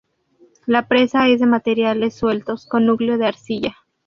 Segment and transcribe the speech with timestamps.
[0.65, 3.77] La presa es de materiales sueltos con núcleo de arcilla.